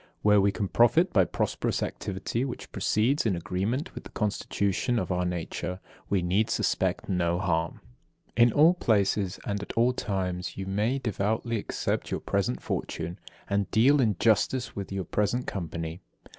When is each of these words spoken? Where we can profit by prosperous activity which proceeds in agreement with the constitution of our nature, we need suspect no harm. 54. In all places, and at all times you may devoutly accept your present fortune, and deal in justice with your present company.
Where 0.23 0.41
we 0.41 0.51
can 0.51 0.67
profit 0.67 1.13
by 1.13 1.25
prosperous 1.25 1.83
activity 1.83 2.43
which 2.43 2.71
proceeds 2.71 3.23
in 3.23 3.35
agreement 3.35 3.93
with 3.93 4.03
the 4.03 4.09
constitution 4.09 4.97
of 4.97 5.11
our 5.11 5.25
nature, 5.25 5.79
we 6.09 6.23
need 6.23 6.49
suspect 6.49 7.07
no 7.07 7.37
harm. 7.37 7.81
54. 8.35 8.43
In 8.47 8.51
all 8.51 8.73
places, 8.73 9.39
and 9.45 9.61
at 9.61 9.73
all 9.73 9.93
times 9.93 10.57
you 10.57 10.65
may 10.65 10.97
devoutly 10.97 11.57
accept 11.59 12.09
your 12.09 12.19
present 12.19 12.63
fortune, 12.63 13.19
and 13.47 13.69
deal 13.69 14.01
in 14.01 14.15
justice 14.17 14.75
with 14.75 14.91
your 14.91 15.05
present 15.05 15.45
company. 15.45 16.01